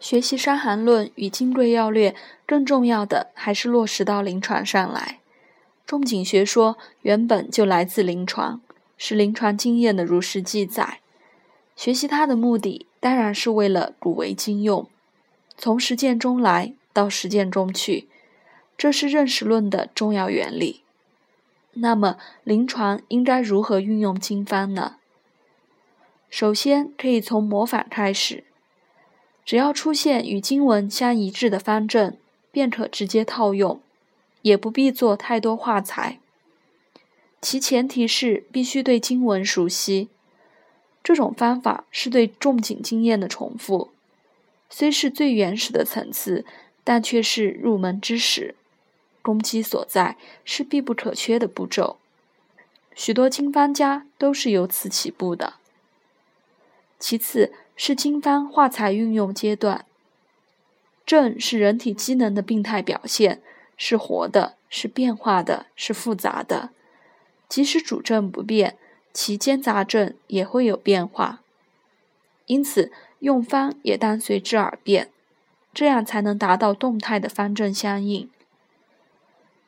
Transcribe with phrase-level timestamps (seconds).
[0.00, 2.10] 学习《伤寒论》与《金匮要略》，
[2.46, 5.20] 更重要的还是落实到临床上来。
[5.86, 8.62] 仲景学说原本就来自临床，
[8.96, 11.00] 是临床经验的如实记载。
[11.76, 14.88] 学习它的目的，当然是为了古为今用，
[15.58, 18.08] 从实践中来到实践中去，
[18.78, 20.82] 这是认识论的重要原理。
[21.74, 24.96] 那么，临床应该如何运用经方呢？
[26.30, 28.44] 首先，可以从模仿开始，
[29.50, 32.16] 只要出现与经文相一致的方阵，
[32.52, 33.80] 便可直接套用，
[34.42, 36.20] 也不必做太多画材。
[37.42, 40.08] 其前提是必须对经文熟悉。
[41.02, 43.90] 这种方法是对重景经验的重复，
[44.68, 46.44] 虽是最原始的层次，
[46.84, 48.54] 但却是入门之始。
[49.20, 51.96] 攻击所在是必不可缺的步骤，
[52.94, 55.54] 许多经方家都是由此起步的。
[57.00, 59.86] 其次是经方化材运用阶段，
[61.06, 63.40] 症是人体机能的病态表现，
[63.74, 66.68] 是活的，是变化的，是复杂的。
[67.48, 68.76] 即使主症不变，
[69.14, 71.40] 其间杂症也会有变化，
[72.44, 75.08] 因此用方也当随之而变，
[75.72, 78.28] 这样才能达到动态的方正相应。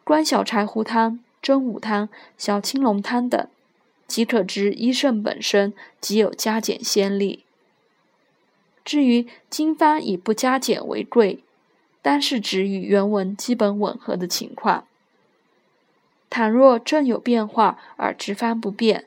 [0.05, 3.49] 观小柴胡汤、真武汤、小青龙汤等，
[4.07, 7.47] 即可知医圣本身即有加减先例。
[8.85, 11.45] 至于经方以不加减为贵，
[12.01, 14.87] 单是指与原文基本吻合的情况。
[16.29, 19.05] 倘若正有变化而执方不变，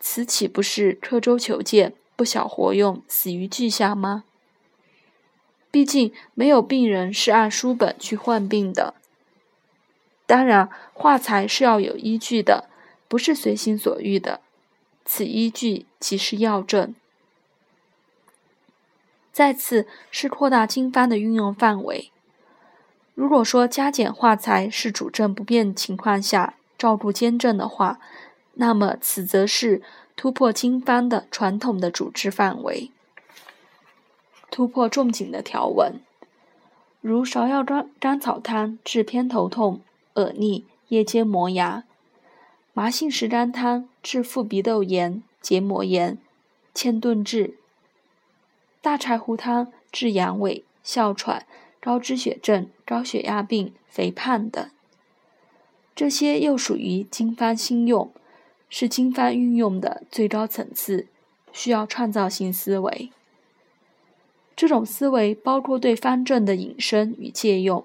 [0.00, 4.24] 此岂不是刻舟求剑、不晓活用、死于句下吗？
[5.70, 8.94] 毕竟没有病人是按书本去患病的。
[10.26, 12.68] 当然，画材是要有依据的，
[13.06, 14.40] 不是随心所欲的。
[15.04, 16.94] 此依据即是要证。
[19.36, 22.10] 再次是扩大经方的运用范围。
[23.14, 28.00] 如果说加减化材是主症不变情况下照顾兼证的话，
[28.54, 29.82] 那么此则是
[30.16, 32.90] 突破经方的传统的主治范围，
[34.50, 36.00] 突破仲景的条文，
[37.02, 39.82] 如芍药甘甘草汤治偏头痛。
[40.14, 41.82] 耳逆、夜间磨牙；
[42.72, 46.16] 麻杏石甘汤治腹鼻窦炎、结膜炎、
[46.74, 47.58] 嵌顿治；
[48.86, 51.44] 大柴胡汤治阳痿、哮喘、
[51.80, 54.70] 高脂血症、高血压病、肥胖等。
[55.96, 58.12] 这些又属于经方新用，
[58.70, 61.08] 是经方运用的最高层次，
[61.52, 63.10] 需要创造性思维。
[64.54, 67.84] 这种思维包括对方正的引申与借用。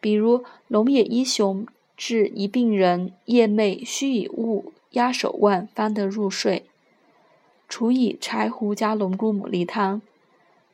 [0.00, 1.64] 比如龙野一雄
[1.96, 6.66] 治一病人夜寐须以物压手腕方得入睡，
[7.68, 10.00] 除以柴胡加龙骨牡蛎汤，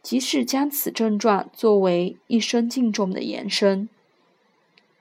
[0.02, 3.88] 即是将此症状作为一生敬重的延伸，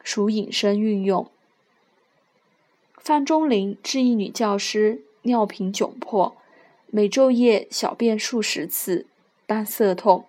[0.03, 1.29] 属引申运用。
[2.97, 6.37] 范仲陵治一女教师尿频窘迫，
[6.87, 9.07] 每昼夜小便数十次，
[9.45, 10.25] 伴涩痛，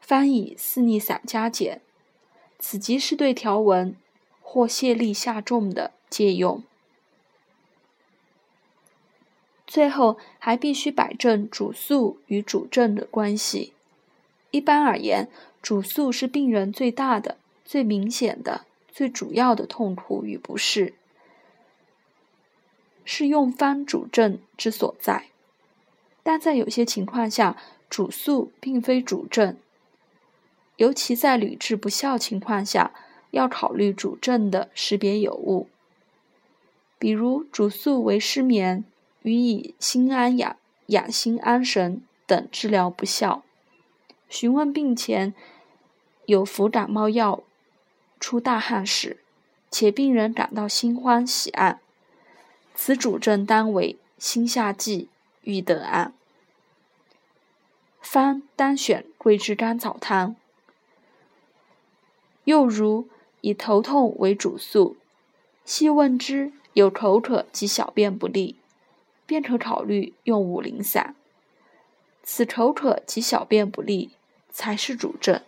[0.00, 1.80] 方以四逆散加减。
[2.58, 3.96] 此即是对条文
[4.42, 6.62] 或泄力下重的借用。
[9.70, 13.72] 最后还必须摆正主诉与主症的关系。
[14.50, 15.28] 一般而言，
[15.62, 20.94] 主诉是病人最大的、最明显的、最主要的痛苦与不适，
[23.04, 25.26] 是用方主症之所在。
[26.24, 27.56] 但在有些情况下，
[27.88, 29.56] 主诉并非主症。
[30.78, 32.92] 尤其在屡治不效情况下，
[33.30, 35.68] 要考虑主症的识别有误。
[36.98, 38.84] 比如主诉为失眠，
[39.22, 43.42] 予以心安养、养心安神等治疗不效，
[44.28, 45.34] 询问病前
[46.26, 47.42] 有服感冒药、
[48.18, 49.18] 出大汗时，
[49.70, 51.80] 且病人感到心欢喜按，
[52.74, 55.08] 此主症当为心下悸、
[55.42, 56.14] 欲得按。
[58.00, 60.34] 方当选桂枝甘草汤。
[62.44, 63.06] 又如
[63.42, 64.96] 以头痛为主诉，
[65.64, 68.56] 细问之有口渴及小便不利，
[69.30, 71.14] 便可考虑用五苓散。
[72.24, 74.10] 此口渴及小便不利
[74.50, 75.40] 才是主症。